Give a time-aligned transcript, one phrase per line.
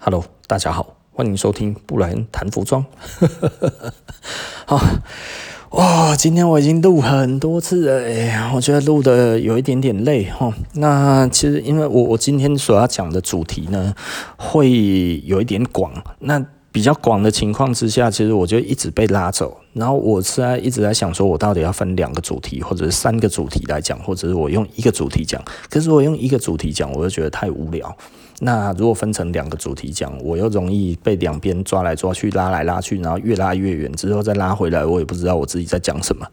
[0.00, 2.84] Hello，大家好，欢迎收听布莱恩谈服装。
[4.64, 4.80] 好，
[5.70, 10.54] 哇，今天我已经录很多次了，哎，我觉得录的有一点点累哈。
[10.74, 13.92] 那其实因为我我今天所要讲的主题呢，
[14.36, 19.58] 会有一点广，那比较广的情况之下，其实我就一直被拉走。
[19.72, 25.42] 然后我是在一直在想说，我到底要分两个主题，或者是三个主题来讲，或者是我用一个主题讲。
[25.68, 27.96] 可是我用一个主题讲，我就觉得太无聊。
[28.40, 36.26] 那如果分成两个主题讲，我又容易被两边抓来抓去，拉来拉去，然后越拉越远，之后再拉回来，我也不知道我自己在讲什么。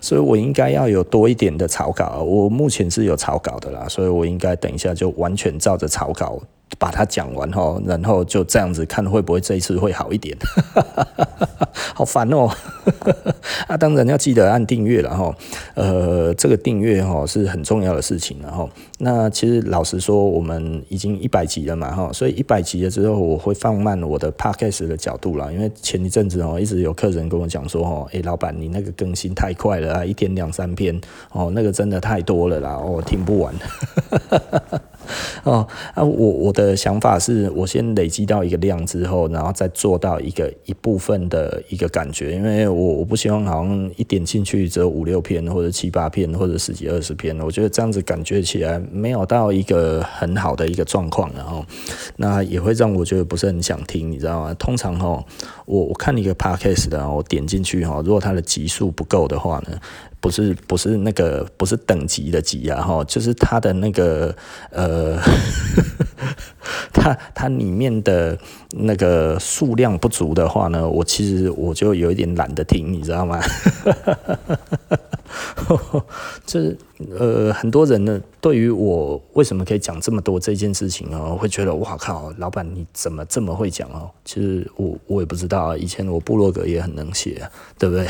[0.00, 2.22] 所以我应该要有多一点的草稿。
[2.22, 6.40] 我目前是有草稿的啦，所以我应该等一下就完全照着草稿。
[6.78, 10.36] 把它讲完哈，然后就这样子看会不会这一次会好一点，
[11.94, 12.50] 好烦哦。
[13.68, 15.34] 啊，当然要记得按订阅了哈。
[15.74, 18.68] 呃，这个订阅哈是很重要的事情然后。
[18.98, 31.00] 那其实老实说，我们已经一百集了嘛哈，所以一百集了之后，我会放慢我的 podcast 的角度了，因为前一阵子哦，一直有客人跟我讲说哦，诶，老板你那个更新太快了啊，一天两三篇
[31.32, 33.54] 哦，那个真的太多了啦，我听不完。
[35.44, 51.64] 哦，啊，我我的想法是我先累积到一个量之后，然后再做到一个一部分的一个感觉，因为我我不希望好像一点进去只有五六篇或者七八篇或者十几二十篇，我觉得这样子感觉起来没有到一个很好的一个状况，然后
[52.16, 54.54] 那也会让我觉得不是很想听，你知道吗？
[54.54, 55.24] 通常哈，
[55.66, 59.78] 我我看一个 podcast 的，我点进去哈，如果它的集数不够的话呢？
[60.22, 64.32] 不是不是那个不是等级的级啊哈，就是它的那个
[64.70, 65.18] 呃，
[66.94, 68.38] 它它里面的
[68.70, 73.40] 那个数量不足的话呢，我其实我就有一点懒得听，你知道吗？
[76.46, 76.74] 这
[77.18, 84.08] 呃，很多人呢，对于我为什么可以讲这么多这件事情哦，会觉得哇靠，老板你怎么这么会讲哦？
[84.24, 88.06] 其实我我也不知道啊，以前我部落格也很能写啊，对不对？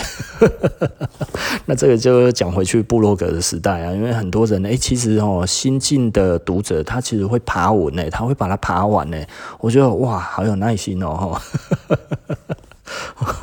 [1.65, 9.16] 那这个就讲回去部落格的时代啊，因为很多人哎，其实哦，新进的读者他其实会爬文呢，他会把它爬完呢，
[9.60, 11.41] 我觉得哇，好有耐心哦。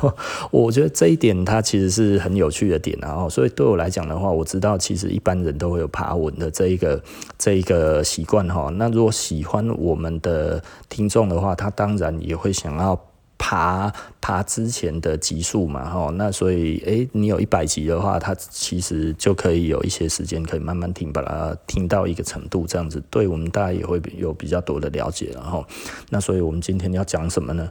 [0.50, 7.02] 我觉得这一点它其实是很有趣的点，然后所以对我来讲的话，我知道其实一般人都会有爬文的这一个
[7.38, 8.70] 这一个习惯哈。
[8.76, 12.98] 那如果喜欢我们的听众的话，他当然也会想要
[13.36, 16.10] 爬爬之前的集数嘛哈。
[16.14, 25.64] 那所以诶，你有一百集的话，他其实就可以有一些时间可以慢慢听，把它听到一个程度，这样子对我们大家也会有比较多的了解，然后
[26.10, 27.70] 那所以我们今天要讲什么呢？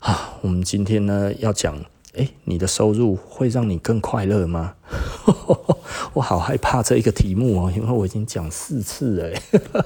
[0.00, 1.76] 啊，我们今天呢要讲，
[2.14, 4.74] 诶，你的收入会让你更快乐吗？
[6.14, 9.38] 我好害怕这一个题目哦，因为我已经讲四次了，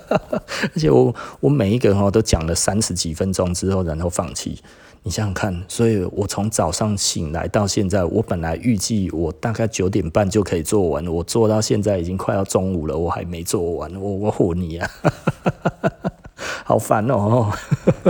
[0.74, 4.60] 而且我我每一个哈都讲了三十几分钟之后，然后放弃。
[5.04, 14.90] 你想想看，所以我从早上醒来到现在，我本来预计我大概九点半就可以做完，我做到现在已经快要中午了，我还没做完，我我唬你啊！
[16.64, 17.50] 好烦哦！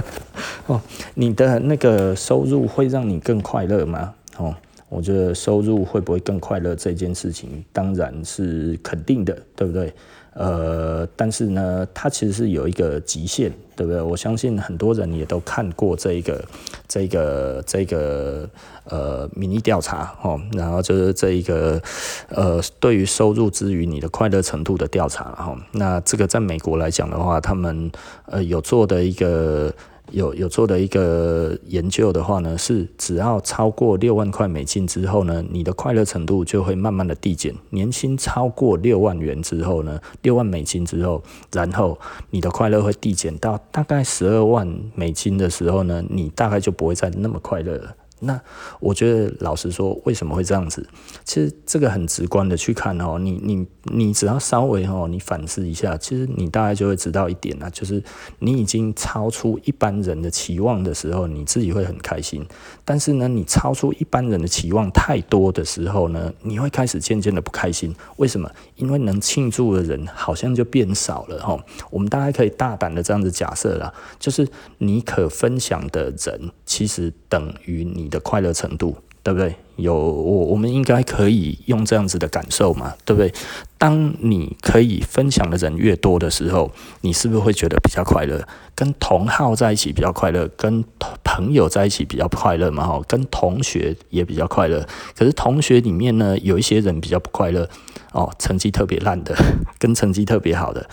[0.67, 0.81] 哦，
[1.15, 4.13] 你的那个收入会让你更快乐吗？
[4.39, 4.55] 哦，
[4.95, 9.91] 我觉得收入会不会更快乐这件事情，当然是肯定的，对不对？
[10.35, 14.01] 呃，但是呢，它其实是有一个极限，对不对？
[14.03, 16.45] 我相信很多人也都看过这一个、
[16.87, 18.49] 这个、这个
[18.85, 21.81] 呃民意调查哦，然后就是这一个
[22.29, 25.57] 呃对于收入之于你的快乐程度的调查哈。
[25.73, 27.91] 那这个在美国来讲的话，他们
[28.27, 29.73] 呃有做的一个。
[30.13, 37.55] 有有做的一个研究的话呢，是只要超过六万块美金之后呢，你的快乐程度就会慢慢的递减。
[37.71, 41.99] 年薪超过六万元之后呢，六万美金之后，然后
[42.31, 47.97] 你的快乐会递减到大概十二万美金的时候呢，你大概就不会再那么快乐了。
[48.25, 48.41] 那
[48.79, 50.87] 我觉得，老实说，为什么会这样子？
[51.25, 58.03] 其实这个很直观的去看哦，你你你只要稍微哦，你反思一下，其实你大概就会知道一点啊，就是
[58.39, 62.47] 你已经超出一般人的期望的时候，你自己会很开心。
[62.85, 67.95] 但是呢，你超出一般人的期望太多的时候呢，你会开始渐渐的不开心。
[68.17, 68.51] 为什么？
[68.77, 71.59] 因为能庆祝的人好像就变少了哈。
[71.91, 74.49] 我们大概可以大胆的这样子假设啦，就是
[74.79, 79.55] 你可分享的人其实等于你的快乐程度，对不对？
[79.77, 83.33] 有我，我们应该可以用这样子的感受嘛，对不对？
[83.79, 86.71] 当你可以分享的人越多的时候，
[87.01, 88.47] 你是不是会觉得比较快乐？
[88.75, 90.85] 跟同好在一起比较快乐，跟
[91.25, 92.87] 朋友在一起比较快乐嘛？
[92.87, 94.87] 哈，跟同学也比较快乐。
[95.17, 97.69] 可是同学里面呢，有一些人比较不快乐
[98.13, 99.35] 哦，成绩特别烂的，
[99.79, 100.87] 跟成绩特别好的。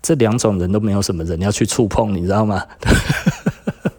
[0.00, 2.64] 这两种人都没有什么人要去触碰，你知道吗？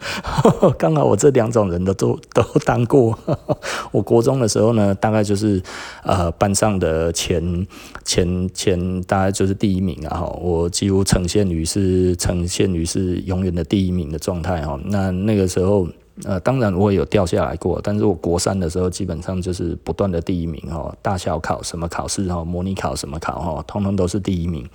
[0.78, 3.18] 刚好我这两种人都都都当过。
[3.92, 5.62] 我国中的时候呢，大概就是
[6.04, 7.68] 呃班上的前
[8.04, 14.80] 前前大概就是第一名啊，我几乎呈现于是呈现于是永远的第一名的状态哈。
[14.86, 15.88] 那那个时候
[16.26, 24.68] 呃，当然我也有掉下来过，但是我国三的时候基本上就是不断的第一名哦，大小考什么考试哈，模拟考什么考哈，通通都是第一名。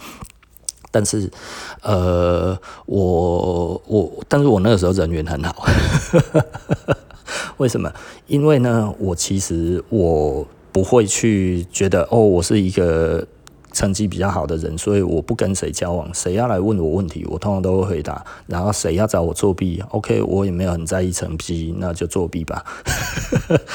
[0.97, 1.31] 但是，
[1.83, 5.67] 呃，我我，但是我那个时候人缘很好，
[7.59, 7.93] 为什么？
[8.29, 13.27] 因为呢，我其实我不会去觉得哦，我是一个。
[13.77, 16.09] 成绩比较好的人，所以我不跟谁交往。
[16.15, 18.25] 谁要来问我问题，我通常都会回答。
[18.47, 22.65] 然后谁要找我作弊，OK，我也没有很在意成绩，那就作弊吧。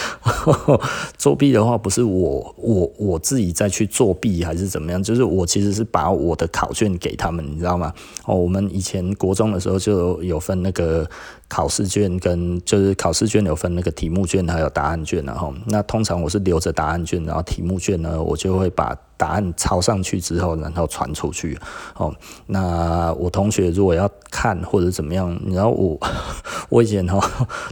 [1.15, 5.03] 作弊的话，不是我我我自己再去作弊，还是怎么样？
[5.03, 7.93] 就是我其实是把我的考卷给他们，你知道吗？
[8.25, 11.07] 哦，我们以前国中的时候就有分那个。
[11.51, 21.59] 考试卷跟就是考试卷有分那个题目卷还有答案卷，然后那通常我是留着答案卷，然后题目卷呢，我就会把答案抄上去之后，然后传出去。
[21.97, 22.15] 哦，
[22.47, 25.99] 那我同学如果要看或者怎么样，然后我
[26.69, 27.19] 我以前哈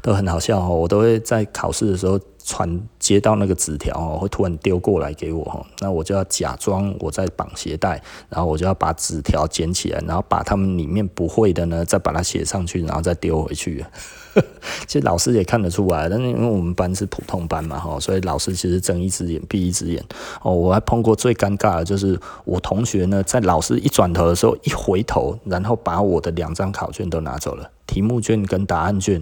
[0.01, 2.19] 都很好笑哦，我都会在考试的时候。
[2.49, 13.85] 传接到那个纸条哦，会突然丢过来给我哈，那我就要假装我在绑鞋带，然后我就要把纸条捡起来，然后把他们里面不会的呢，再把它写上去，然后再丢回去。
[14.87, 20.03] 其实老师也看得出来，但是因为我们班是普通班嘛哈，所以老师其实睁一只眼闭一只眼
[20.41, 20.51] 哦。
[20.51, 29.21] 我还碰过最尴尬的就是我同学呢，在老师一转头的时候一回头，然后把我的两张考卷都拿走了，题目卷跟答案卷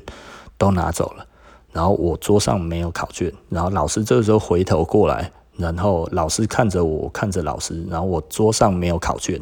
[0.57, 1.26] 都拿走了。
[1.71, 9.39] 然后我桌上没有考卷，然后老师这个时候回头过来，然后老师看着我，看着老师，然后我桌上没有考卷，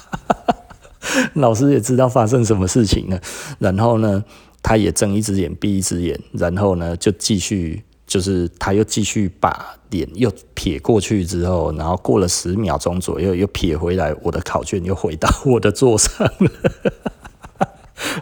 [1.34, 3.20] 老师也知道发生什么事情了，
[3.58, 4.22] 然后呢，
[4.62, 16.50] 他也睁一只眼闭一只眼，然后呢就继续，就是他又继续把脸又撇过去之后，然后过了十秒钟左右又撇回来，我的考卷又回到我的桌上了。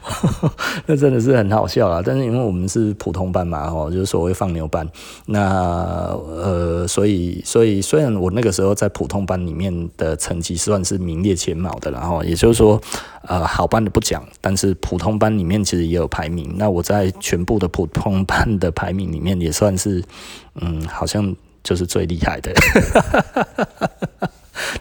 [0.87, 2.03] 那真的是很好笑啊！
[2.05, 4.89] 但是因为我们是普通班嘛，吼，就是所谓放牛班。
[5.27, 5.41] 那
[6.27, 12.81] 呃，所以所以虽然我那个时候在普通班里面的成绩算是名列前茅的，然后也就是说，
[13.23, 16.55] 呃，好班的不讲，但是普通班里面其实也有排名。
[16.57, 20.03] 那我在全部的普通班的排名里面也算是，
[20.61, 22.53] 嗯，好像就是最厉害的。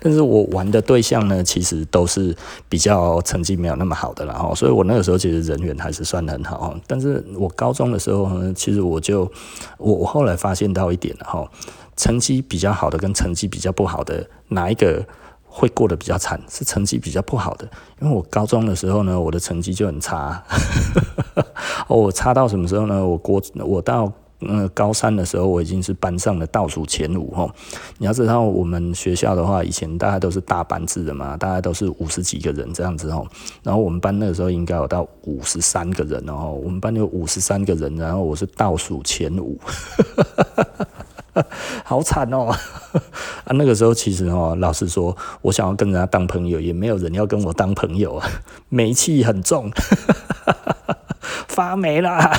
[0.03, 2.35] 但是我玩的对象呢，其实都是
[2.67, 6.75] 比较成绩没有那么好的，然后，所以我那个时候其实人缘还是算很好。
[6.85, 9.21] 但是我高中的时候呢，其实我就
[9.77, 11.49] 我我后来发现到一点，哈，
[11.95, 15.05] 成绩比较好的跟成绩比较不好的哪一个
[15.45, 16.37] 会过得比较惨？
[16.49, 17.65] 是成绩比较不好的，
[18.01, 20.43] 因为我高中的时候呢，我的成绩就很差，
[21.87, 23.07] 我差到什么时候呢？
[23.07, 24.11] 我国我到。
[24.47, 27.51] 嗯，高三的时候我已经是班上的倒数前五吼。
[27.97, 33.27] 你要知道，我们学校的话，以前大家都是大班制的嘛，大概都是五十几个人这样子吼。
[33.63, 39.59] 然后我们班那个时候应该有到五十三个人哦，我们班有五十三个人，然后我是倒数前五，
[41.83, 42.53] 好惨哦。
[43.45, 48.29] 啊，那个时候其实哦，老实说，我想要跟人家当朋友，也没有人要跟我当朋友啊，
[48.69, 49.69] 霉气很重，
[51.47, 52.31] 发霉啦。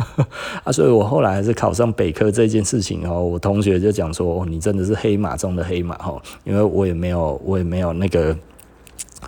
[0.64, 8.36] 啊，所以我后来还是考上北科这件事情哦，我同学就讲说，哦你真的是黑马中的黑马哈，因为我也没有，我也没有那个，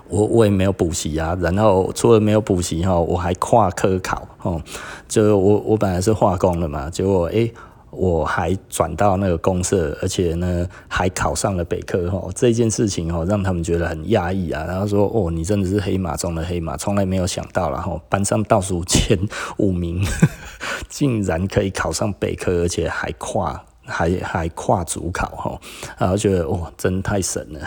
[0.08, 4.62] 我我也没有补习啊，然后除了没有补习哈，我还跨科考哦，
[5.08, 7.52] 就我我本来是化工的嘛，结果诶。
[7.96, 14.64] 我还转到那个公社，而且呢还考上了北科哈，这件事情哈让他们觉得很压抑啊。
[14.66, 19.18] 然后说哦，你真的是黑马中的黑马，从来没有想到然后班上倒数前
[19.58, 20.04] 五名，
[20.88, 25.60] 竟然可以考上北科，而且还跨还还跨组考哈，
[25.98, 27.60] 然后觉得哦，真太神了。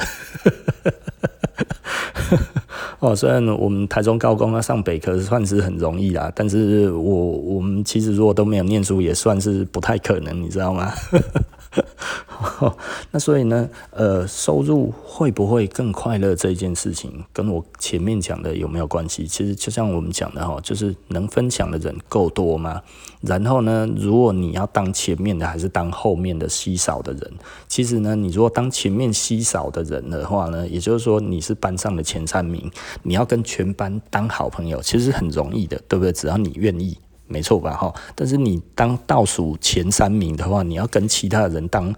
[3.08, 10.92] 哦，虽然我们台中高工要上北科算是很容易啦，但是我我们其实如果都没有念书，也算是不太可能，你知道吗？
[13.12, 19.26] 那所以呢，呃，收入会不会更快乐这一件事情，跟我前面讲的有没有关系？
[19.26, 22.82] 其实就像我们讲的哈，就是能分享的人够多吗？
[23.22, 27.34] 然后呢，如果你要当前面的还是当后面的稀少的人，
[27.68, 32.70] 其实呢，你如果当前面稀少的人的话呢，也就是说你是班上的前三名，
[33.04, 36.12] 你要跟全班当好朋友，其实很容易的，对不对？
[36.12, 36.98] 只要你愿意。
[37.28, 37.76] 没错吧？
[37.76, 41.94] 哈，但是你当倒数前三名的话，你要跟其他人当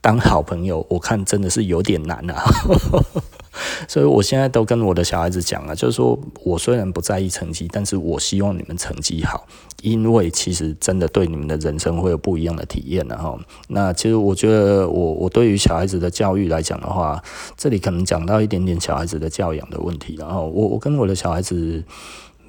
[0.00, 2.42] 当好朋友，我看真的是有点难啊。
[3.86, 9.46] 所以我现在都跟我的小孩子讲了，就是说我虽然不在意成绩，但是我希望你们成绩好，
[9.82, 13.38] 因为其实真的对你们的人生会有不一样的体验的哈。
[13.68, 17.22] 那其实我觉得我我对于小孩子的教育来讲的话，
[17.56, 21.84] 这里可能讲到一点点小孩子的教养的问题，然后我我跟我的小孩子。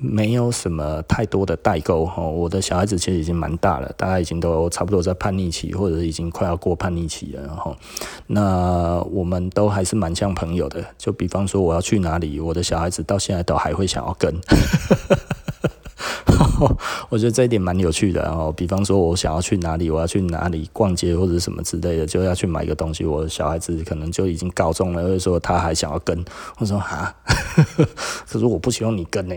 [0.06, 7.42] 没有什么太多的代沟哈，我的小孩子其实已经蛮大了，大概已经都差不多在叛逆期，或者已经快要过叛逆期了。
[7.44, 7.74] 然后，
[8.28, 10.84] 那我们都还是蛮像朋友的。
[10.98, 14.34] 就比方说我要去哪里，我的小孩子到现在都还会想要跟。
[17.10, 23.06] 我觉得这一点蛮有趣的，然后比方说，我想要去哪里，我要去哪里逛街或者什么之类的，就要去买一个东西。
[23.06, 26.24] 我的小孩子可能就已经告终了，或者说他还想要跟，
[26.60, 27.14] 我说哈，
[28.28, 29.36] 可是我不希望你跟呢，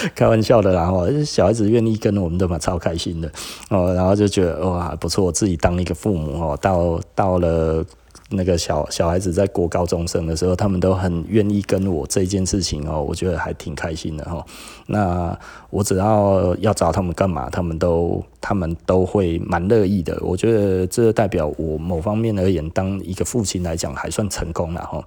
[0.14, 3.30] 开玩笑的啦，哦小孩子愿意跟，我们都蛮超开心的
[3.68, 7.84] 哦，然后就觉得哇不错，自己当一个父母哦，到到了。
[8.32, 14.44] 那个小小孩子在国高中生的时候，他们都很愿意跟我这件事情哦，我觉得还挺开心的哈。
[14.86, 15.36] 那
[15.68, 20.16] 我只要要找他们干嘛，他们都他们都会蛮乐意的。
[20.20, 25.04] 我觉得这代表我某方面而言，当一个父亲来讲还算成功了哈。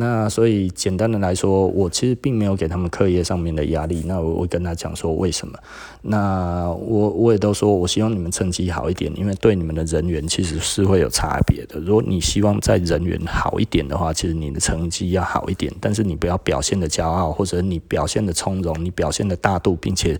[0.00, 4.02] 那所以简单的来说，我其实并没有给他们课业上面的压力。
[4.06, 5.58] 那我会跟他讲说为什么？
[6.00, 11.78] 那我我也都说，我希望你们成绩好一点，因为对你们的人缘其实是会有差别的。
[11.78, 20.18] 如果你希望在人缘好一点的话，其实你的成绩要好一点，但是你不要表现的骄傲，或者你表现的从容，你表现的大度，并且。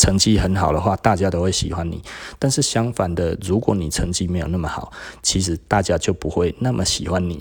[0.00, 2.02] 成绩很好的话，大家都会喜欢你。
[2.38, 4.90] 但是相反的，如果你成绩没有那么好，
[5.22, 7.38] 其实大家就不会那么喜欢你，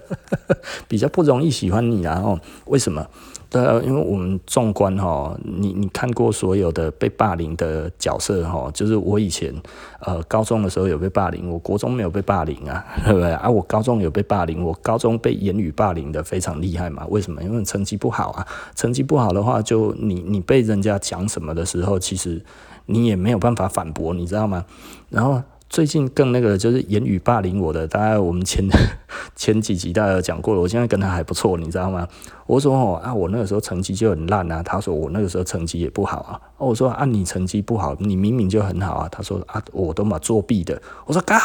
[0.88, 2.00] 比较不容易喜欢你。
[2.00, 3.06] 然后为什么？
[3.48, 9.54] 对啊，因为我们纵观哈，你你看过所有的被霸凌的角色哈，就是我以前
[10.00, 13.48] 呃高中的时候有被霸凌，我国中没有被霸凌啊， 对不对啊？
[13.48, 17.06] 我高中有被霸凌，我高中被言语霸凌的非常厉害嘛？
[17.08, 17.42] 为什么？
[17.42, 22.42] 因为成绩不好啊，成绩不好的话，就你你被人家讲什么的时候，其实
[22.86, 24.64] 你也没有办法反驳，你知道吗？
[25.08, 25.42] 然后。
[25.68, 28.64] 最近更那个就是言语霸凌我的，大概我们前
[29.34, 30.60] 前几集大家有讲过了。
[30.60, 32.06] 我现在跟他还不错，你知道吗？
[32.46, 34.62] 我说哦啊，我那个时候成绩就很烂啊。
[34.62, 36.40] 他说我那个时候成绩也不好啊。
[36.56, 39.08] 我说啊，你成绩不好，你明明就很好啊。
[39.10, 40.80] 他说啊，我都嘛作弊的。
[41.04, 41.38] 我说干。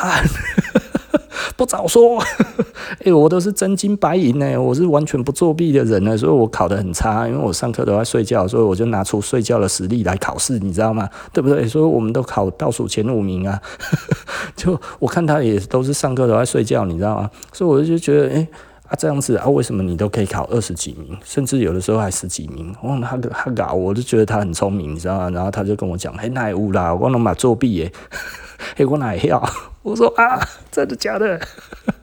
[1.56, 2.20] 不早说，
[3.00, 11.10] 哎、欸，我都是真金白银呢，我是完全不作弊的人呢，所以我考得很差，因为我上课都在睡觉，所以我就拿出睡觉的实力来考试，你知道吗？
[11.34, 11.68] 对不对？
[11.68, 13.60] 所以我们都考倒数前五名啊，
[14.56, 17.30] 就我看他也都是上课都在睡觉，你知道吗？
[17.54, 18.48] 所以我就觉得，哎、
[18.92, 22.76] 啊这样子啊，为什么你都可以考二十几名，甚至有的时候还十几名？
[22.84, 25.30] 哇，他他搞，我就觉得他很聪明，你知道吗？
[25.30, 27.92] 然后他就跟我讲，嘿，哪有啦，我能把作弊耶，
[28.76, 29.42] 嘿，我哪要？
[29.82, 31.40] 我说啊，真的假的？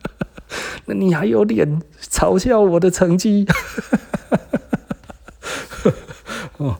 [0.87, 3.45] 那你还有脸嘲笑我的成绩？
[6.57, 6.75] 哦，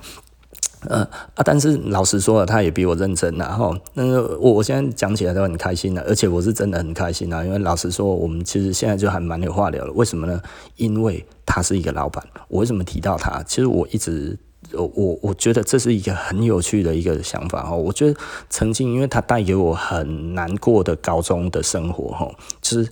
[0.90, 1.02] 呃
[1.36, 9.94] 啊，但是老实说，他也比我认真，然后，那个我我现在讲起来都很开心的，而且我是真的很开心啊，因为老实说，我们其实现在就还蛮有话聊了。
[9.94, 10.42] 为什么呢？
[10.76, 12.22] 因为他是一个老板。
[12.50, 13.42] 我为什么提到他？
[13.44, 14.38] 其实我一直。
[14.74, 17.78] 我我觉得这是一个很有趣的一个想法哦。
[17.78, 18.20] 我觉得
[18.50, 22.30] 曾经，因为他带给我很难过的高中的生活哈，
[22.62, 22.92] 就是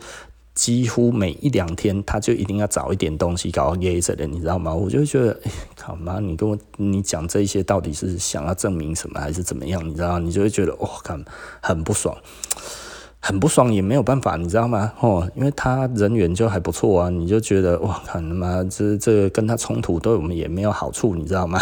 [0.57, 4.73] 几乎每一两天他就一定要找一点东西搞噎着的，你知道吗？
[4.73, 9.87] 我就觉得，哎，靠妈，你跟我你讲这些到底是想要证明什么还是怎么样？
[9.87, 11.23] 你知道，你就会觉得哇，看
[11.61, 12.17] 很不爽。
[13.19, 14.93] 很不爽也没有办法，你知道吗？
[14.99, 21.59] 哦，因为他人缘就还不错啊，你就觉得哇，看他妈这这跟他冲突对我们也没有好处，你知道吗？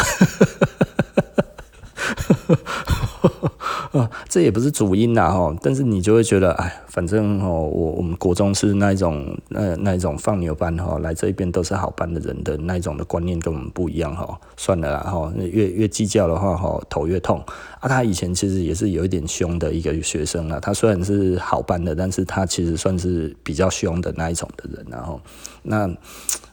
[3.92, 17.42] 啊，这也不是主因呐，哈，但是你就会觉得，哎，反正哦，我我们国中是那一种，那那一种放牛班哈，来这边都是好班的人的那一种的观念跟我们不一样哈，算了啦，哈，越越计较的话哈，头越痛
[17.80, 17.88] 啊。
[17.88, 25.18] 他以前其实也是有一点凶的一个学生啊，他虽然是好班的，但是他其实算是比较凶的那一种的人，然后
[25.64, 25.88] 那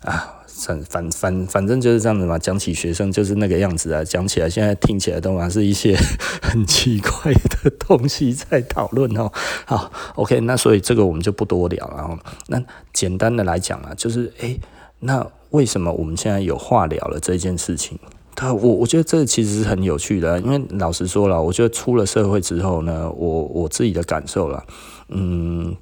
[0.05, 0.39] 啊。
[0.63, 5.97] 反反反反正就是这样子嘛，讲起学生就是那个样子啊，讲起来现在听起来都还是一些
[6.41, 9.31] 很奇怪的东西在讨论哦。
[9.67, 11.97] 好，OK，那所以这个我们就不多聊了。
[11.97, 14.61] 然后，那简单的来讲啊，就是诶、
[15.01, 17.99] 那为什么我们现在有话聊了这件事情？
[18.35, 24.65] 他我我觉得这其实是很有趣的，因为老实说了，我觉得出了社会之后呢，我我自己的感受了，
[25.09, 25.77] 嗯，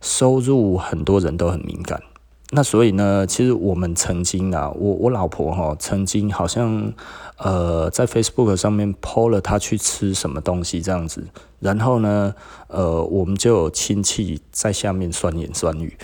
[0.00, 2.02] 收入很多人都很敏感。
[2.50, 6.92] 那所以呢，其实我们曾经啊，我我老婆哈，曾经好像
[7.36, 11.26] 呃在 Facebook 上面 po 了她去吃什么东西这样子，
[11.60, 12.34] 然后呢，
[12.68, 15.96] 呃，我们就有亲戚在下面酸言酸语。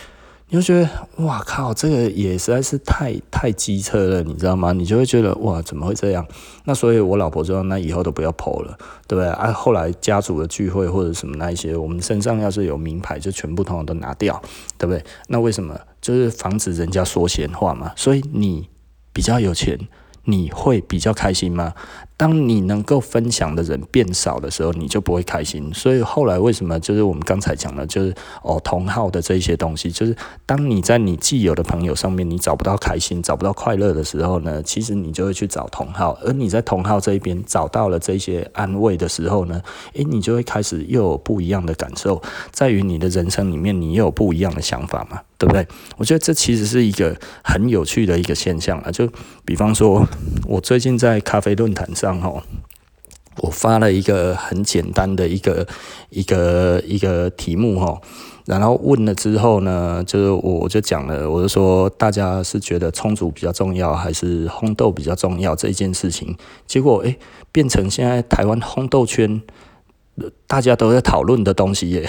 [0.51, 4.73] 你就觉得哇靠，这个也实在是太太机车了，你知道吗？
[4.73, 6.25] 你就会觉得哇，怎么会这样？
[6.65, 8.77] 那所以我老婆说，那以后都不要 po 了，
[9.09, 9.27] 对不对？
[9.31, 14.41] 啊，后来家族的聚会或者什么那一些，我们身上要是有名牌，就全部统统都拿掉，
[14.77, 15.03] 对不对？
[15.29, 15.75] 那为什么？
[16.05, 17.91] 就是防止人家说闲话嘛。
[17.97, 18.69] 所以你
[19.15, 19.79] 比较有钱，
[20.25, 21.73] 你会比较开心吗？
[22.17, 25.73] 当你能够分享的人变少的时候，你就不会开心。
[25.75, 30.17] 所以后来为什么就是我们刚才讲的，就是哦同好的这些东西，就是
[30.47, 36.17] 当你在你既有的朋友上面你找不到开心、找不到快乐的时候呢，其实你就会去找同好。
[36.25, 39.61] 而你在同好这一边找到了这些安慰的时候呢，
[39.95, 45.67] 诶，你就会开始又有不一样的感受，在于你的人生里面，你又有不一样的想法嘛，对不对？
[45.97, 48.91] 我觉得这其实是一个很有趣的一个现象啊。
[48.93, 49.11] 就
[49.45, 50.07] 比方说，
[50.47, 52.04] 我最近在咖啡论坛上。
[52.13, 52.43] 然后
[53.41, 55.67] 我发了一个很简单的一个
[56.11, 58.01] 一个一个题目哦，
[58.47, 67.19] 然后问了之后呢，就是我就讲了，我就说大家是觉得充足比较重要还是烘豆比较重要这一件事情，结果诶
[67.51, 69.43] 变成现在台湾烘豆圈
[70.47, 72.09] 大家都在讨论的东西耶。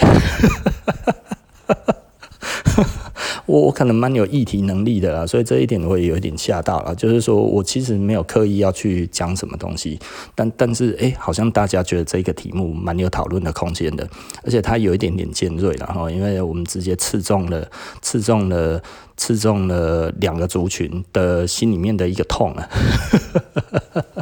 [3.46, 6.94] 我我可能蛮有议题能力的啦，所以这一点我也有一点吓到了。
[6.94, 9.98] 就是说我其实没有刻意要去讲什么东西，
[10.34, 14.08] 但但是哎、欸，好像大家觉得这个题目蛮有讨论的空间的，
[14.44, 17.68] 而且它有一点点尖锐了哈，因为我们直接刺中了，
[18.02, 18.82] 刺中了，
[19.16, 22.68] 刺中了两个族群的心里面的一个痛啊。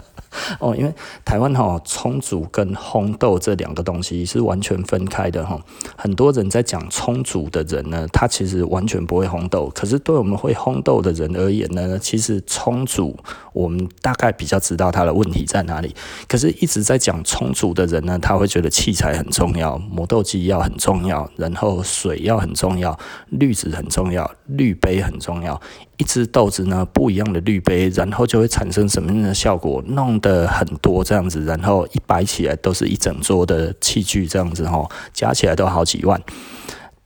[0.61, 0.93] 哦，因为
[1.25, 5.61] 台湾哈冲煮跟烘豆这两个东西是完全分开的哈。
[5.97, 9.71] 很多人在讲冲煮的人呢，他其实完全不会烘豆。
[9.75, 13.17] 可是对我们会烘豆的人而言呢，其实冲煮
[13.53, 15.95] 我们大概比较知道它的问题在哪里。
[16.29, 22.99] 可是一直在讲冲煮的人呢，他会觉得器材很重要，磨豆机要很重要，然后水要很重要，
[23.31, 25.61] 滤纸很重要，滤杯很重要。
[25.97, 29.83] 一只豆子呢，不一样的滤杯，然后就会产生什么样的效果？
[29.87, 36.21] 弄得很多这样子，然后一摆起来都是一整桌的器具这样子哈，加起来都好几万，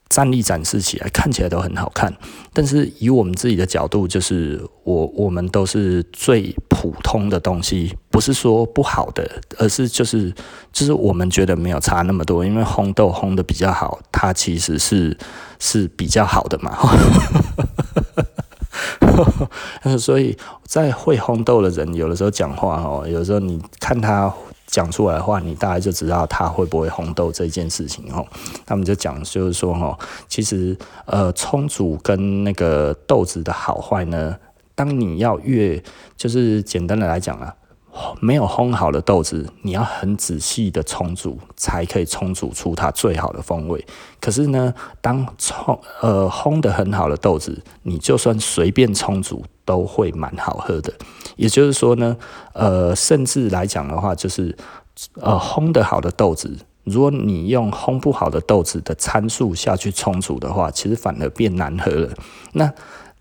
[0.08, 2.12] 站立展示起来看起来都很好看。
[2.52, 10.32] 但是以我们自己的角度，就是我我们都是最普通的东西，不是说不好的，而是就是
[10.72, 15.16] 就是我们觉得没有差那么多，因为烘豆烘得比较好，它其实是
[15.58, 16.76] 是比较好的嘛。
[19.98, 24.32] 所以，在会烘豆的人，有的时候讲话哦，有时候你看他
[24.66, 28.26] 讲出来的话，你大概就知道他会不会烘豆这件事情哦。
[28.66, 34.36] 他们就讲，就是说哦，其实呃，充足跟那个豆子的好坏呢，
[34.74, 35.82] 当你要越
[36.16, 37.54] 就是简单的来讲啊。
[38.20, 43.84] 没有烘好的豆子，你要很仔细的冲煮，才可以冲煮出它最好的风味。
[44.20, 50.92] 可是呢，当冲呃烘得很好的豆子，你就算随便冲煮都会蛮好喝的。
[51.36, 52.16] 也就是说呢，
[52.52, 54.56] 呃，甚至来讲的话，就是
[55.20, 62.10] 呃烘得好的豆子，如果你用烘不好的豆子的参数下去冲煮的话，其实反而变难喝了。
[62.52, 62.72] 那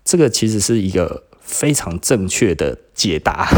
[0.04, 1.24] 这个其实是一个。
[1.48, 3.48] 非常正确的解答。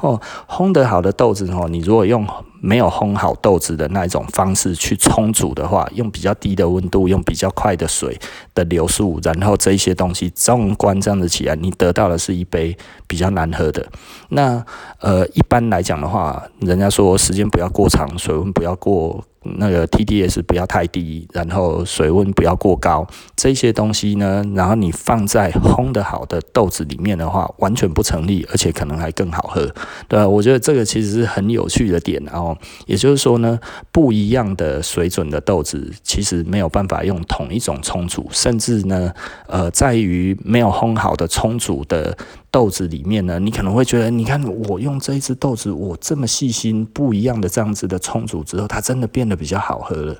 [0.00, 2.26] 哦，烘得好的豆子哦，你如果用
[2.60, 8.18] 没有烘好豆子的那一种方式去冲煮的话，用比较低的温度，用比较快的水
[8.54, 13.86] 的流速，然后这一些东西纵观这样子起来，你得到的是一杯比较难喝的。
[14.30, 14.64] 那
[15.00, 19.24] 呃，一般来讲的话，人家说时间不要过长，水温不要过。
[19.56, 29.66] 那个 TDS 不要太低，然后水温不要过高，这些东西呢，然后你放在烘得好的豆子里面的话，完全不成立，而且可能还更好喝。
[30.06, 32.47] 对，我觉得这个其实是很有趣的点，然后
[32.86, 33.58] 也就是说呢，
[33.90, 39.12] 不一样的水准的豆子，其实没有办法用同一种冲煮，甚至呢，
[39.46, 42.16] 呃，在于没有烘好的冲煮的。
[42.50, 50.16] 豆子里面呢，你可能会觉得，你看我用这一支豆子，我这么细心，不一样的这样子的冲煮之后，它真的变得比较好喝了。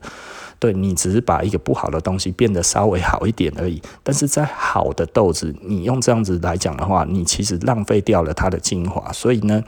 [0.58, 9.64] 对，你只是把一个不好的东西变得稍微好一点而已，但是在好的豆子，你用这样子来讲的话，你其实浪费掉了它的精华，所以呢，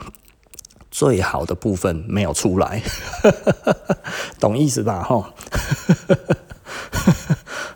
[0.91, 2.83] 最好的部分没有出来，
[4.39, 5.01] 懂意思吧？
[5.01, 5.33] 哈。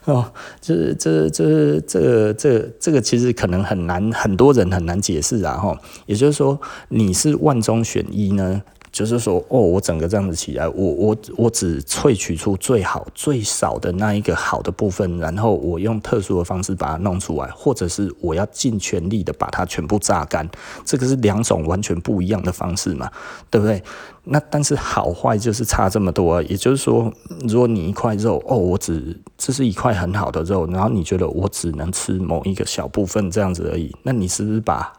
[0.06, 5.58] 哦，这这这这这这个其实可能很难，很多人很难解释啊。
[5.58, 5.76] 哈，
[6.06, 8.62] 也就是说，你是万中选一呢，
[8.96, 20.50] 就是说，哦，我整个这样子起来，我我我只萃取出最好最少的那一个好的部分，然后我用特殊的方式把它弄出来，或者是我要尽全力的把它全部榨干，
[20.86, 23.12] 这个是两种完全不一样的方式嘛，
[23.50, 23.84] 对不对？
[24.26, 27.12] 那但是好坏就是差这么多，也就是说，
[27.48, 34.92] 如果你一块肉，哦，我只这是一块很好的肉，然后你觉得我只能吃某一个小部分这样子而已，那你是不是把？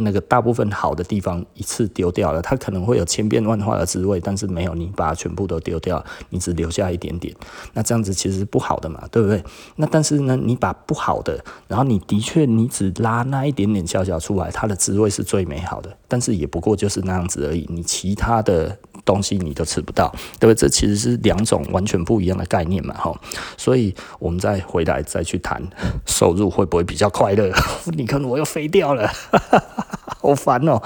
[0.00, 7.34] 那个大部分好的地方一次丢掉了，它可能会有千变万化的滋味，但是没有你把它全部都丢掉，你只留下一点点，
[7.72, 9.42] 那这样子其实不好的嘛，对不对？
[9.74, 18.67] 那但是呢，你把不好的，然后你的确你只拉那一点点小小出来，它的滋味是最美好的，但是也不过就是那样子而已，你其他的
[19.08, 20.54] 东西你都吃不到，对不对？
[20.54, 23.18] 这其实是两种完全不一样的概念嘛，哈。
[23.56, 25.62] 所以我们再回来再去谈
[26.04, 27.50] 收入会不会比较快乐？
[27.96, 29.10] 你看我又飞掉了。
[30.20, 30.82] 好烦哦，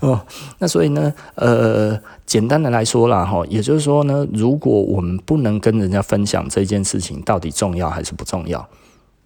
[0.00, 0.26] 哦，
[0.58, 8.66] 那所以呢，呃，简单的来说啦，哈，也就是说呢，如果我们不能跟人家分享这件事情到底重要还是不重要，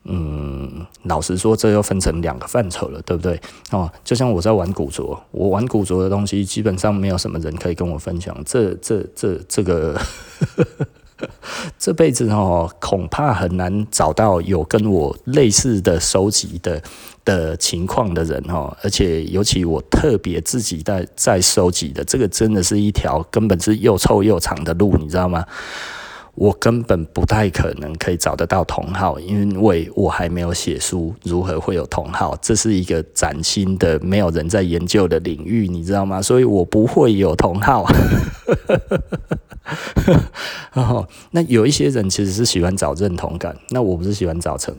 [0.05, 3.41] 嗯，老实说，这又分成两个范畴了，对不对？
[3.71, 10.01] 哦，就像我在玩古着，我玩古着的东西，基本上没有什么人可以跟我分享，这、这、这、这个。
[11.79, 16.83] 这辈子哦，恐怕很难找到有跟我类似的收集的
[17.27, 25.45] 的情况的人哦，而且尤其我特别自己在在收集的，这个真的是一条根本是又臭又长的路，你知道吗？
[26.41, 32.35] 我根本不太可能可以找得到同好，因为我还没有写书，如何会有同好？
[32.41, 36.23] 这是一个崭新的、没有人在研究的领域，你知道吗？
[36.23, 37.87] 所以我不会有同好。
[40.73, 44.75] 然 后，那有一些人其实是喜欢找认同感，那我不是喜欢找成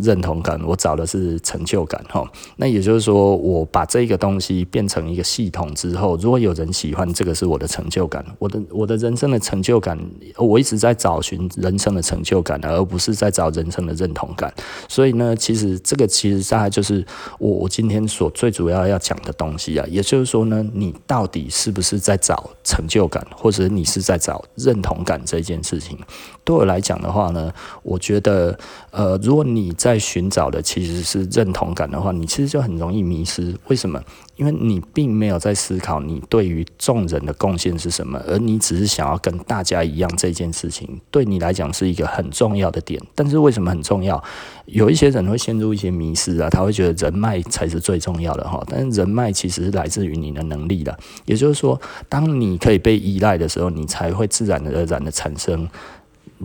[0.00, 2.02] 认同感，我找的是成就感。
[2.08, 2.24] 哈，
[2.56, 8.24] 那也就是说，我把这个东西变成一个系统之后，如果有人喜欢，这个是我的成就感。
[8.38, 9.98] 我的我的人生的成就感，
[10.38, 14.52] 我一直在找寻人生的成就感，而不是在找人生的认同感。
[14.86, 17.04] 所以呢，其实这个其实大概就是
[17.38, 19.86] 我我今天所最主要要讲的东西啊。
[19.88, 25.98] 也就是说呢，你到底是不是在找成就感，或者你是在找认同感这件事情，
[26.44, 27.50] 对我来讲的话呢，
[27.82, 28.58] 我觉得，
[28.90, 33.56] 呃，如果你在寻找的其实是认同感的话，你其实就很容易迷失。
[33.68, 33.98] 为什么？
[34.40, 42.98] 因为你并没有在思考你对于众人的贡献是什么，而你只是想要跟大家一样，这件事情对你来讲是一个很重要的点。
[43.14, 44.22] 但是为什么很重要？
[44.64, 48.64] 有一些人会陷入一些迷失啊，他会觉得人脉才是最重要的哈。
[48.66, 55.68] 但是人脉其实是来自于你的能力的，也就是说，当你可以被依赖的时候，你才会自然而然的产生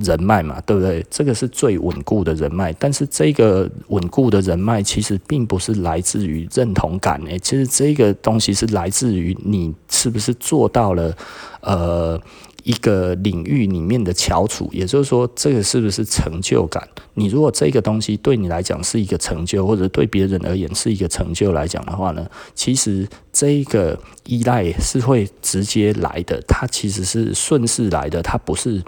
[0.02, 1.06] 人脉嘛，对不对？
[1.10, 2.74] 这个是最稳固的人脉。
[2.74, 11.16] 但是这个稳固的人脉其实并不是来自于认同感诶，其实这个东西是来自于你是不是做到了
[11.62, 12.22] 呃。
[12.66, 16.82] 一个领域里面的翘楚，也就是说，这个是不是成就感？
[17.14, 28.82] 你如果这个东西对你来讲是一个成就，或者对别人而言是一个成就来讲的话呢，其实这个依赖是会直接来的，它其实是顺势来的，它不是，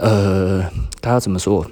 [0.00, 0.64] 呃，
[1.02, 1.64] 他要怎么说？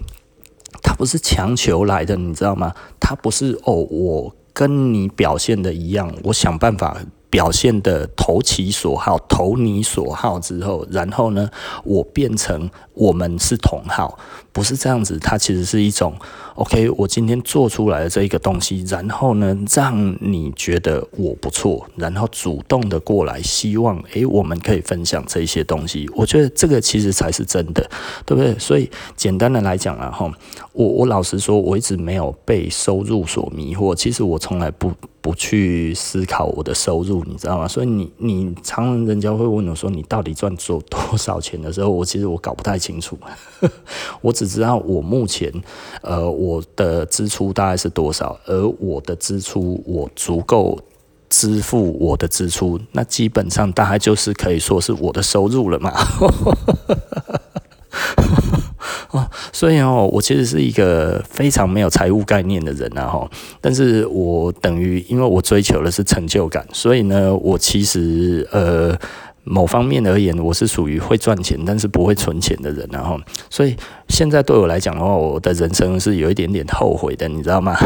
[0.82, 2.74] 他不是强求来的，你知道吗？
[3.00, 7.00] 他不是哦，我跟你表现的一样，我想办法。
[7.30, 11.50] 表现的投其所好，投你所好之后，然后呢，
[11.84, 14.18] 我变成我们是同好，
[14.52, 15.18] 不是这样子。
[15.18, 16.14] 它其实是一种
[16.54, 26.08] ，OK，我今天做出来的这一个东西，然后呢，让你觉得我不错，然后主动的过来，希望诶，我们可以分享这些东西。
[26.14, 27.88] 我觉得这个其实才是真的，
[28.24, 28.58] 对不对？
[28.58, 30.32] 所以简单的来讲啊，哈，
[30.72, 33.94] 我我老实说，我一直没有被收入所迷惑。
[33.94, 34.90] 其实我从来不。
[35.20, 37.66] 不去思考我的收入，你知道吗？
[37.68, 43.18] 所以你你常人家会问我说，你到底赚做多少钱的时候，我其实我搞不太清楚。
[44.22, 45.52] 我只知道我目前
[46.02, 50.78] 呃我的支出大概是多少，而我的支出我足够
[51.28, 55.92] 支付我的支出，那基本上大概就是可以说是我的收入了嘛。
[59.10, 68.94] 哦，所以哦，我其实是一个非常没有财务概念的人啊，哈，但是我等于因为我追求的是成就感，所以呢，我其实呃
[69.44, 73.74] 某方面而言，我是属于会赚钱但是不会存钱的人，然后，所以
[74.08, 77.74] 现在对我来讲的话，我的人生是有一点点后悔的，你知道吗？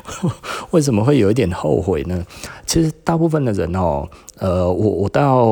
[0.70, 2.24] 为什么会有一点后悔呢？
[2.66, 5.44] 其实大部分的人哦，呃，我我到，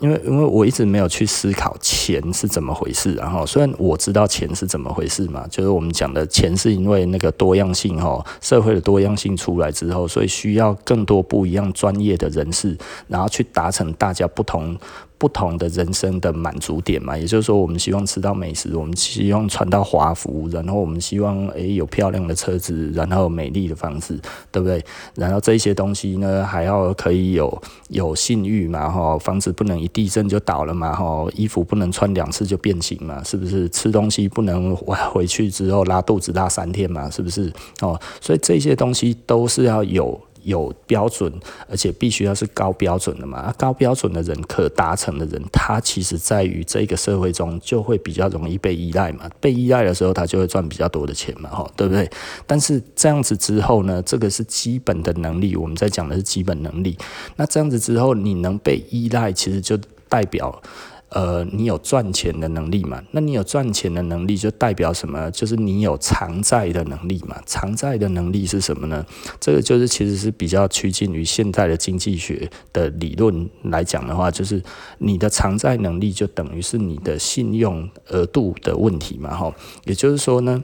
[0.00, 14.76] 因为因为我一直没有去思考钱是怎么回事，然后虽然我知道钱是怎么回事嘛，就是我们讲的钱是因为那个多样性哦，社会的多样性出来之后，所以需要更多不一样专业的人士，然后去达成大家不同。
[15.18, 24.18] 不同的人生的满足点嘛，也就是说，我们希望吃到美食，我们希望穿到华服，然后我们希望诶、有漂亮的车子，然后美丽的房子，
[24.52, 24.82] 对不对？
[25.14, 33.68] 然后这些东西呢，还要可以有有信誉嘛，哈，房子不能一地震就倒了嘛，哈，衣服不能穿两次就变形嘛，是不是？
[33.70, 37.52] 吃东西不能回去之后拉肚子拉三天嘛，是不是？
[37.80, 40.20] 哦，所以这些东西都是要有。
[40.48, 41.32] 有标准，
[41.68, 43.54] 而且必须要是高标准的嘛。
[43.56, 49.30] 高标准的人，可达成的人，他其实在于这个社会中就会比较容易被依赖嘛。
[49.40, 52.10] 被依赖的时候，他就会赚比较多的钱嘛，哈，对不对？
[52.46, 56.96] 但是这样子之后呢，这个是基本的能力，我们在讲的是基本能力。
[57.36, 60.60] 那这样子之后，你能被依赖，其实就代表。
[61.10, 63.02] 呃，你有赚钱的能力嘛？
[63.12, 65.30] 那你有赚钱的能力，就代表什么？
[65.30, 67.40] 就是你有偿债的能力嘛？
[67.46, 69.06] 偿债的能力是什么呢？
[69.40, 74.62] 这个就是其实是比较趋近于现代的经济学的理论来讲的话，就是
[74.98, 79.34] 你的偿债能力就等于是你的信用额度的问题嘛？
[79.34, 79.54] 哈，
[79.86, 80.62] 也就是说呢，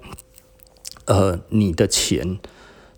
[1.06, 2.38] 呃，你的钱，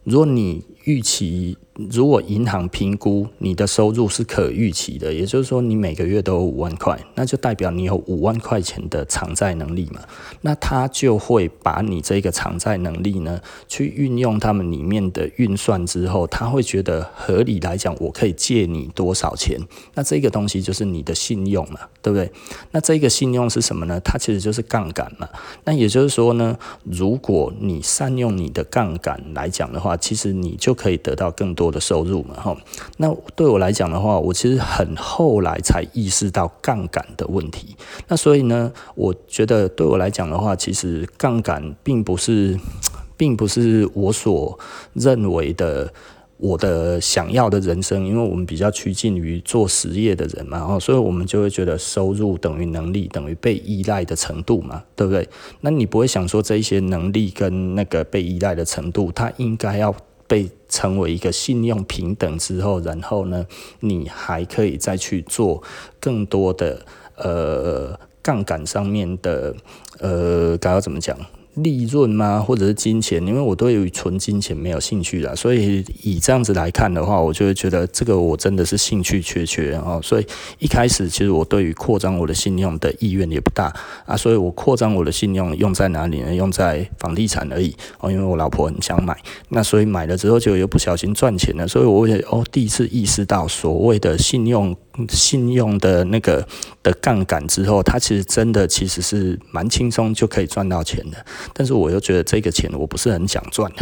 [0.02, 1.56] 如果你预期。
[1.90, 10.00] 如果银行评估你的收入是可预期的，也就是说你每个月都有五万块，那就代表你有五万块钱的偿债能力嘛。
[10.40, 19.60] 那他就会把你这个偿债能力呢，去运用他们里面的运算之后，他会觉得合理来讲，我可以借你多少钱？
[19.92, 22.32] 那这个东西就是你的信用嘛，对不对？
[22.70, 24.00] 那这个信用是什么呢？
[24.00, 25.28] 它其实就是杠杆嘛。
[25.64, 31.66] 那也就是说呢，如果你善用你的杠杆来讲的话，其实你就可以得到更多。
[31.66, 32.56] 的收入嘛，哈，
[32.98, 37.74] 那对我来讲的话，我其实很后来才意识到杠杆的问题。
[38.06, 42.56] 那所以呢，我觉得对我来讲的话，其实杠杆并不是，
[43.18, 44.56] 并不是我所
[44.92, 45.92] 认为的
[46.36, 55.28] 我的想要的人生，因为我们比较趋近于做实业的人嘛，哈，所以我们就会觉得收入等于能力等于被依赖的程度嘛，对不对？
[55.62, 59.92] 那你不会想说这一些能力跟那个被依赖的程度，它应该要。
[60.26, 63.46] 被成为一个信用平等之后，然后呢，
[63.80, 65.62] 你还可以再去做
[66.00, 66.84] 更多的
[67.16, 69.54] 呃杠杆上面的
[69.98, 71.16] 呃，该要怎么讲？
[71.56, 72.40] 利润吗？
[72.40, 73.24] 或者是金钱？
[73.26, 79.98] 因为我对于纯金钱没有兴趣啦，所以以这样子来看的话，我就会觉得这个我真的是兴趣缺缺啊。
[80.02, 80.26] 所以
[80.58, 86.34] 一开始其实我对于扩张我的信用的意愿也不大啊，所以我扩张我的信用用在哪里呢？
[86.34, 89.16] 用在房地产而已哦，因为我老婆很想买，
[89.48, 94.76] 那所以买了之后就又不小心赚钱了，所以我也哦第一次意识到所谓的信用。
[95.10, 96.48] 信用的那个
[96.82, 103.70] 的杠杆之后，它其实真的其实是蛮轻松就可以赚到钱的，但是我又觉得这个钱我不是很想赚，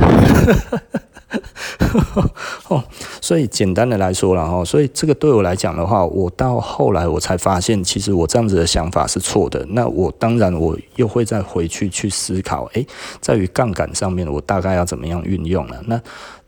[2.69, 2.83] 哦，
[3.21, 9.65] 所以简单的来说了哈，所以这个对我来讲的话，我到后来我才发现，其实我这样子的想法是错的。
[9.71, 12.87] 那我当然我又会再回去去思考，诶，
[13.21, 15.83] 在于杠杆上面，我大概要怎么样运用了？
[15.87, 16.01] 那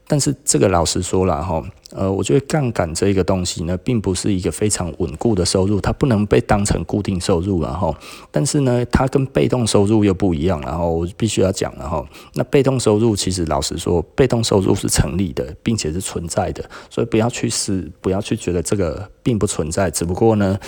[0.07, 1.63] 但是这个老实说了哈。
[1.93, 7.95] 呃，我觉得杠杆这个东西呢，并不是一个非常稳固的收入，它不能被当成固定收入，然后，
[8.33, 12.05] 但是呢，它跟被动收入又不一样，然后我必须要讲了哈。
[12.35, 19.89] 那被动收入其实老实说，被动收入是成立的，并且是存在的，所以不要去思，不要去觉得这个并不存在。
[19.89, 20.59] 只不过呢，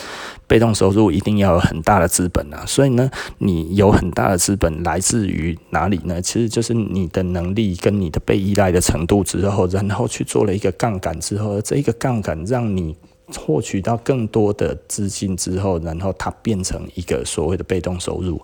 [0.46, 6.22] 被动收入一定要有很大的资本啊，所以呢，你有很大的资本来自于哪里呢？
[6.22, 11.07] 其实就是你的能力跟你的被依赖的程度之后，然后去做了一个杠杆。
[11.20, 12.96] 之后，这一个杠杆让你
[13.36, 18.40] 获取到更多的资金之后，然后它变成一个所谓的被动收入。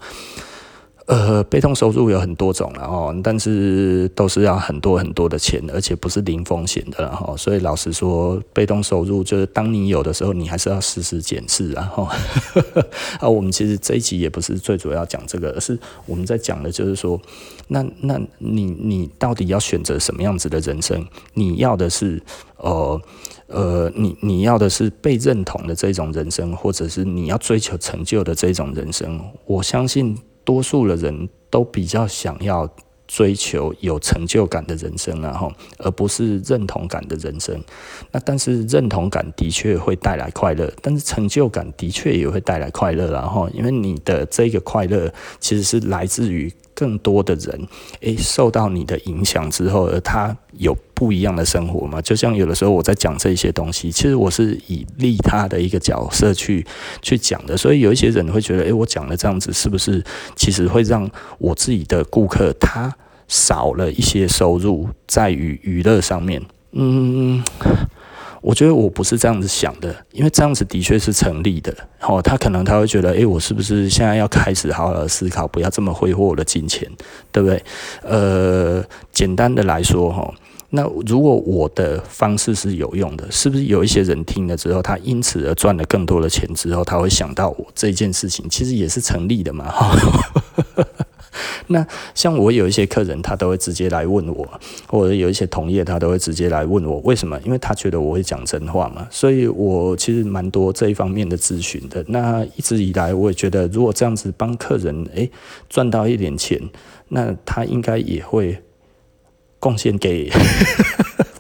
[1.07, 7.37] 呃，被动收入有很多种了哦，但是都是要很多很多的钱，而且不是零风险的哈。
[7.37, 12.09] 所以老实说，被动收入就是当你有的时候，你还是要时时检视然后
[13.21, 17.21] 啊，我们其实这一集也不是最主要讲这个，而是我们在讲的就是说，
[17.69, 21.07] 那那你你到底要选择什么样子的人生？
[21.35, 22.23] 你要的是
[22.57, 22.99] 呃
[23.49, 29.21] 呃，你你要的是被认同的这种人生，或者是你要追求成就的这种人生？
[29.45, 30.17] 我相信。
[30.45, 32.69] 多数的人都比较想要
[33.07, 37.63] 追求有成就感的人生，然后而不是认同感的人生。
[38.11, 47.69] 那但是认同感的确会带来快乐，但是成就感的确也会带来快乐，然后因为你的这个快乐其实是来自于更多的人，
[48.01, 52.03] 诶，受到你的影响之后，而他有不一样的生活嘛？
[52.03, 56.67] 就像有的时候我在讲这些东西，其实我是以利他的一个角色去
[57.01, 60.03] 去讲的，所以有一些人会觉得，诶，我讲的这样子是不是
[60.37, 61.09] 其实会让
[61.39, 62.95] 我自己的顾客他
[63.29, 66.43] 少了一些收入，在于娱乐上面？
[66.73, 67.43] 嗯。
[68.45, 71.75] 我觉得我不是这样子想的，因为这样子的确是成立的。
[72.03, 76.87] 哦，他可能他会觉得，诶，我是不是现在要开始好好的思考，不要这么挥霍我的金钱，
[77.33, 77.65] 对不对？
[78.03, 80.31] 呃，简单的来说，哈，
[80.69, 89.97] 那如果我的方式是有用的，是不是有一些人听了之后，他因此而赚了更多的钱之后，他会想到我这件事情，其实也是成立的嘛，哈。
[91.69, 94.47] 那像我有一些客人，他都会直接来问我，
[94.87, 97.39] 或者有一些同业，他都会直接来问我，为什么？
[97.45, 102.05] 因为他觉得我会讲真话嘛，所以我其实蛮多这一方面的咨询的。
[102.09, 105.31] 那一直以来，我也觉得，如果这样子帮客人诶
[105.69, 106.61] 赚到一点钱，
[107.09, 108.59] 那他应该也会
[109.59, 110.31] 贡献给。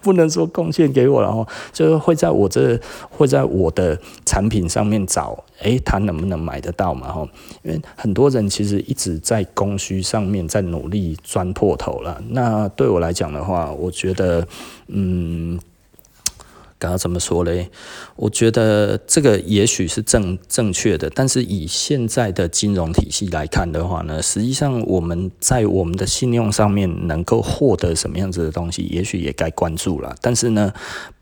[0.03, 7.12] 不能说贡献给我，然后就是会在我这会在我的产品上面找，诶，他能不能买得到嘛？
[7.12, 7.29] 吼，
[7.62, 12.23] 因为很多人其实一直在供需上面在努力钻破头了。
[12.31, 14.47] 那对我来讲的话，我觉得，
[14.88, 15.59] 嗯。
[16.85, 17.70] 然后怎么说嘞？
[18.14, 30.14] 我觉得这个也许是正正确的，但是以现在的金融体系来看的话呢，实际上我们在我们的信用上面能够获得什么样子的东西，也许也该关注了。
[30.20, 30.70] 但是呢，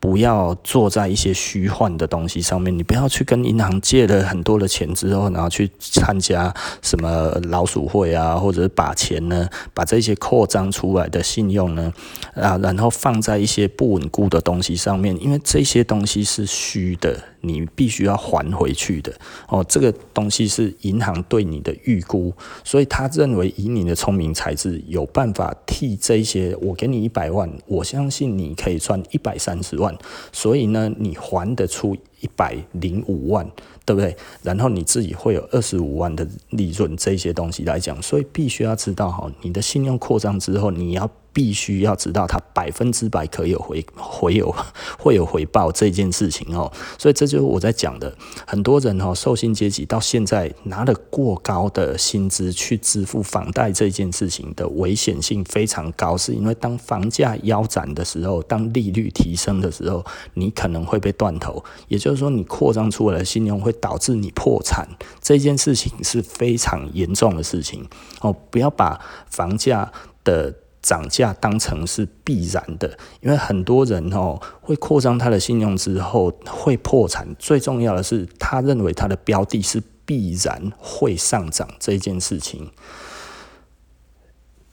[0.01, 11.93] 不要坐在一些虚幻的东西上面，你不要去跟银行借了很多的钱之后，然后去参加什么老鼠会啊，或者是把钱呢，把这些扩张出来的信用呢，
[12.35, 17.23] 啊，然后放在一些不稳固的东西上面，因为这些东西是虚的。
[17.45, 19.13] 你必须要还回去的
[19.49, 29.93] 哦，这个东西是银行对你的预估，所以他认为以你的聪明才智有办法替这些，我给你一百万，我相信你可以赚一百三十万，
[30.31, 33.45] 所以呢，你还得出一百零五万，
[33.85, 34.17] 对不对？
[34.45, 41.11] 然后你自己会有二十五万的利润，这些东西来讲，所以必须要知道哈，你的信用扩张之后，你要。
[41.33, 44.55] 必须要知道它百分之百可有回回有
[44.99, 48.15] 会有回报这件事情哦，所以这就是我在讲的。
[48.47, 61.65] 很多人哦，受薪阶级到现在拿了过高的薪资去支付房贷这件事情的危险性非常高，是因为当房价腰斩的时候，当利率提升的时候，你可能会被断头。
[61.89, 64.87] 也就是说，你扩张出来的信用会导致你破产，
[65.21, 67.89] 这件事情是非常严重的事情
[68.21, 68.35] 哦。
[68.51, 69.91] 不要把房价
[70.25, 77.35] 的涨价当成是必然的，因为很多人哦会扩张他的信用之后会破产。
[77.39, 82.73] 最重要的是，他认为他的标的是必然会上涨这件事情，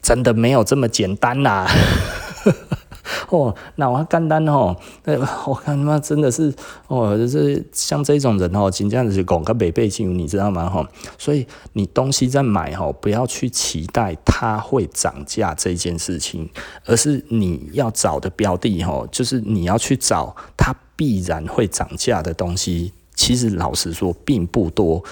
[0.02, 1.68] 真的没有这么简单呐。
[3.30, 5.14] 哦，那我干单哦，那
[5.46, 6.54] 我看他妈真的是
[6.88, 10.70] 哦，就是像这种人哦，真正是讲个没背景，你知道吗？
[10.70, 10.88] 哈，
[11.18, 16.50] 所以你东西在买哈，不要去期待它会涨价这件事情，
[16.86, 22.94] 而是你要找的标的哈，就是你要去找它必然会涨价的东西。
[23.20, 25.04] 其实老实说并不多，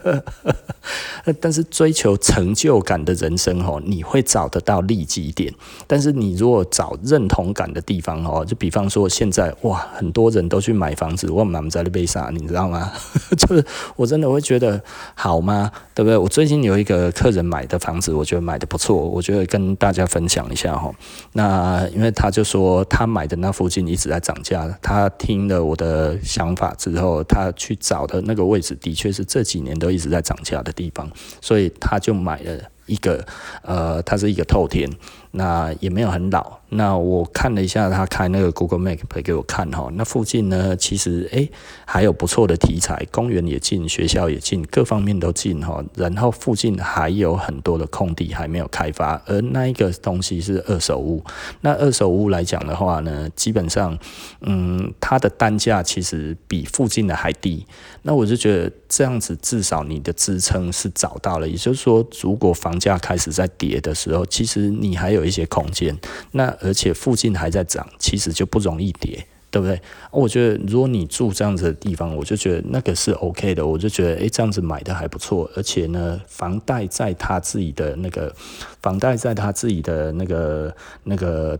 [1.42, 5.52] 但是追求成就感的人生哦，你会找得到利基点。
[5.86, 12.90] 但是你如果找认同感的地方哦，就比方说现在哇，很多人都去买房子，我满在那边啥，你知道吗？
[13.36, 13.62] 就是
[13.94, 14.82] 我真的会觉得
[15.14, 15.70] 好吗？
[15.94, 16.16] 对不对？
[16.16, 20.90] 我最近有一个客人买的房子，我觉得买的不错，我觉得跟大家分享一下哈。
[21.34, 27.01] 那因为他就说他买的那附近一直在涨价，他听了我的想法之后。
[27.02, 31.10] 后他去找的那个位置，的确是这几年都一直在涨价的地方，
[31.40, 33.24] 所以他就买了一个，
[33.62, 34.90] 呃，它是一个透天。
[35.34, 41.50] 那也没有很老，那我看了一下他开那个 Google Map 给我看哈，那附近呢其实诶
[41.86, 51.24] 还有不错的题材，公园也近，学校也近，各方面都近哈，然后附近还有很多的空地还没有开发，而那一个东西是二手屋，
[51.62, 53.98] 那二手屋来讲的话呢，基本上
[54.42, 57.66] 嗯它的单价其实比附近的还低，
[58.02, 65.22] 那我就觉得这样子至少你的支撑是找到了，也就是说如果房价开始在跌的时候，其实你还有。
[65.22, 65.96] 一些空间，
[66.32, 69.80] 那而且附近还在涨，其实就不容易跌，对不对？
[70.10, 78.34] 我觉得如果你住这样子的地方，我就觉得那个是 OK 的，我就觉得诶，这样子买的还不错，而且呢，房贷在他自己的那个
[78.82, 81.56] 房贷在他自己的那个那个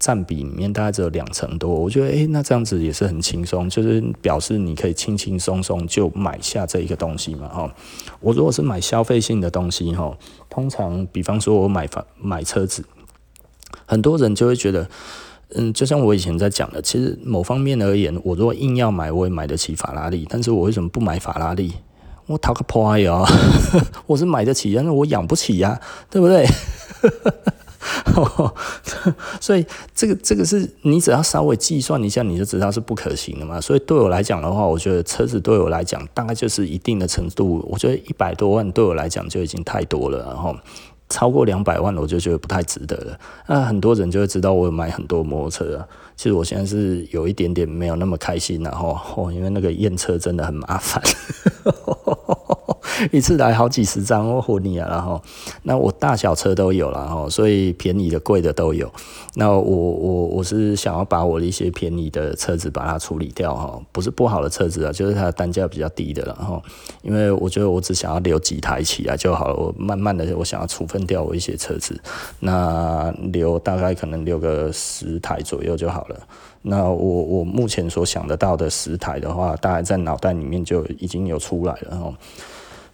[0.00, 7.70] 占比里面大概只有两成多，我觉得诶、那这样子也是很轻松，就是表示你可以轻轻松松就买下这一个东西嘛，哈。
[8.20, 10.16] 我如果是买消费性的东西，哈，
[10.48, 12.82] 通常比方说我买房买车子，
[13.84, 14.88] 很多人就会觉得，
[15.54, 21.74] 嗯，就像我以前在讲的，其实某方面而言，我如果硬要买，我也买得起法拉利，但是我为什么不买法拉利？
[22.24, 23.22] 我讨个破呀，
[24.06, 25.78] 我是买得起，但是我养不起呀，
[26.08, 26.46] 对不对？
[29.40, 29.64] 所以
[29.94, 33.60] 这个这个是你只要稍微计算一下，你就知道是不可行的嘛。
[33.60, 37.64] 所以对我来讲的话，我觉得车子对我来讲大概就是一定的程度。
[37.70, 40.54] 我觉得一百多万对我来讲就已经太多了，然后
[41.08, 43.18] 超过两百万我就觉得不太值得了。
[43.46, 45.88] 那很多人就会知道我买很多摩托车啊。
[46.16, 51.02] 其实我现在是有一点点没有那么开心，然后，因为那个验车真的很麻烦。
[53.12, 55.20] 一次来好几十张哦，唬你啊，然后
[55.62, 58.90] 那我大小车都有了哈，所以便宜的、贵的都有。
[59.34, 66.62] 那我我我是想要把我的一些便宜的车子把它处理掉哈，不是不好的车子啊，就是它单价比较低的，然后
[67.02, 71.98] 因为我觉得我只想要留几台起来就好了，我慢慢的我想要处分掉我一些车子，
[72.40, 76.16] 那留大概可能留个十台左右就好了。
[76.62, 82.12] 那我我目前所想得到的十台的话，大概在脑袋里面就已经有出来了哈。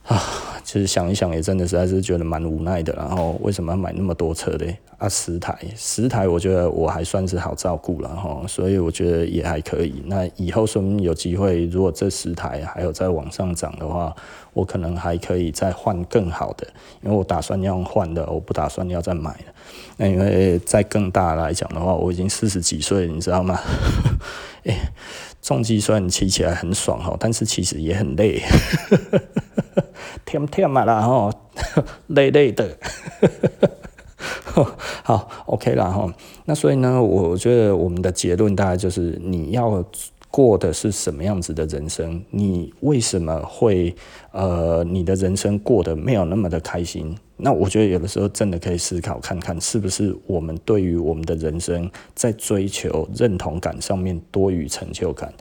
[0.07, 0.23] 啊，
[0.63, 2.93] 其实想一想也真的实在是觉得蛮无奈的。
[2.93, 4.77] 然后为什么要买那么多车嘞？
[4.99, 10.03] 啊，十台，十台，我觉得我还算是好照顾了哈，所以我觉得也还可以。
[10.07, 14.15] 那以后说有机会，如果这十台还有再往上涨的话，
[14.53, 16.67] 我可能还可以再换更好的，
[17.03, 19.53] 因为我打算要换的，我不打算要再买了。
[19.97, 23.59] 那因为在更大来讲的话，我已经四十几岁，你知道吗？
[24.65, 24.93] 哎，
[25.43, 28.41] 重机虽然骑起来很爽哈，但是其实也很累。
[30.25, 31.33] 甜甜嘛啦吼，
[32.09, 32.77] 累累的，
[35.03, 36.11] 好 OK 啦吼。
[36.45, 39.85] 那所以呢，我觉得我们的结论大概就是，你要
[40.31, 42.23] 过的是什么样子的人生？
[42.31, 43.95] 你为什么会
[44.33, 47.17] 呃，你的人生过得没有那么的开心？
[47.39, 55.33] 那我觉得有的时候真的可以思考看看，是不是我们对于我们的人生在追求认同感上面多于成就感？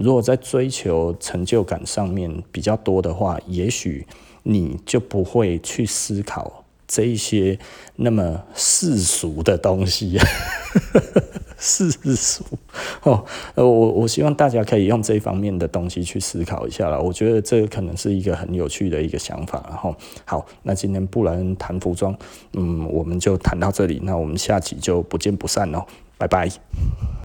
[0.00, 4.06] 如果在追求成就感上面比较多的话，也许
[4.42, 7.58] 你就不会去思考这一些
[7.96, 10.18] 那么世俗的东西。
[11.62, 12.42] 世俗
[13.02, 13.22] 哦，
[13.54, 16.98] 呃，我我希望大家可以用这方面的东西去思考一下了。
[16.98, 19.62] 我觉得这可能是一个很有趣的一个想法。
[19.68, 19.94] 然后，
[20.24, 22.16] 好，那今天不然谈服装，
[22.54, 24.00] 嗯，我们就谈到这里。
[24.02, 25.84] 那我们下期就不见不散喽，
[26.16, 26.48] 拜拜。